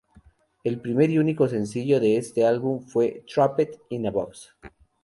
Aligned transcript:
El 0.63 0.81
primer 0.81 1.11
y 1.11 1.19
único 1.19 1.47
sencillo 1.47 1.99
de 1.99 2.17
este 2.17 2.43
álbum 2.47 2.81
fue 2.87 3.23
"Trapped 3.31 3.69
in 3.89 4.07
a 4.07 4.09
Box". 4.09 4.55